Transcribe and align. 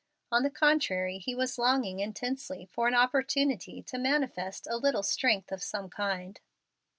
On 0.31 0.41
the 0.41 0.49
contrary, 0.49 1.19
he 1.19 1.35
was 1.35 1.59
longing 1.59 1.99
intensely 1.99 2.65
for 2.71 2.87
an 2.87 2.95
opportunity 2.95 3.83
to 3.83 3.99
manifest 3.99 4.65
a 4.67 4.77
little 4.77 5.03
strength 5.03 5.51
of 5.51 5.61
some 5.61 5.91
kind. 5.91 6.39